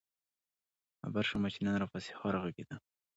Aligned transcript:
خبـــــر 0.99 1.23
شومه 1.29 1.49
چې 1.53 1.59
نن 1.65 1.75
راپســـې 1.81 2.11
ښار 2.19 2.35
غـــــږېده؟ 2.41 2.75